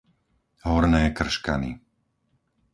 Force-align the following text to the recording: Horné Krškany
Horné 0.63 1.03
Krškany 1.17 1.71